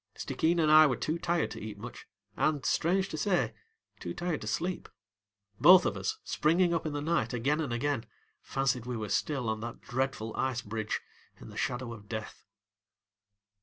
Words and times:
Stickeen 0.15 0.57
and 0.57 0.71
I 0.71 0.87
were 0.87 0.95
too 0.95 1.19
tired 1.19 1.51
to 1.51 1.61
eat 1.61 1.77
much, 1.77 2.07
and, 2.35 2.65
strange 2.65 3.07
to 3.09 3.19
say, 3.19 3.53
too 3.99 4.15
tired 4.15 4.41
to 4.41 4.47
sleep. 4.47 4.89
Both 5.59 5.85
of 5.85 5.95
us, 5.95 6.17
springing 6.23 6.73
up 6.73 6.87
in 6.87 6.93
the 6.93 7.03
night 7.03 7.33
again 7.33 7.61
and 7.61 7.71
again, 7.71 8.07
fancied 8.41 8.87
we 8.87 8.97
were 8.97 9.09
still 9.09 9.47
on 9.47 9.59
that 9.59 9.79
dreadful 9.81 10.35
ice 10.35 10.63
bridge 10.63 11.01
in 11.39 11.49
the 11.49 11.55
shadow 11.55 11.93
of 11.93 12.09
death. 12.09 12.43